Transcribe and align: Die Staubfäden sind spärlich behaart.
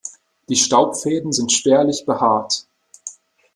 Die 0.49 0.55
Staubfäden 0.55 1.31
sind 1.31 1.51
spärlich 1.51 2.07
behaart. 2.07 2.65